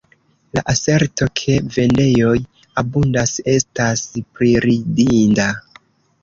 La 0.57 0.61
aserto, 0.71 1.27
ke 1.41 1.57
vendejoj 1.75 2.33
abundas, 2.83 3.35
estas 3.57 4.03
priridinda. 4.41 5.49